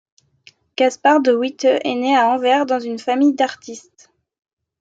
[0.77, 4.09] Gaspar de Witte est né à Anvers dans une famille d'artistes.